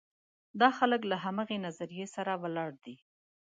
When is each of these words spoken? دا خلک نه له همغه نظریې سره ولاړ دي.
دا 0.59 0.69
خلک 0.77 1.01
نه 1.03 1.07
له 1.11 1.17
همغه 1.23 1.55
نظریې 1.65 2.05
سره 2.15 2.31
ولاړ 2.43 2.71
دي. 2.83 2.95